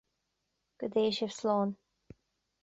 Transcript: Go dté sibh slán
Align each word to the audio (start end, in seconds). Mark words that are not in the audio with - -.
Go 0.79 0.87
dté 0.95 1.03
sibh 1.17 1.35
slán 1.37 1.69